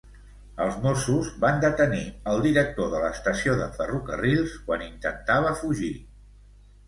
[0.63, 1.99] Els Mossos van detenir
[2.31, 5.93] el director de l'estació de Ferrocarrils quan intentava fugir.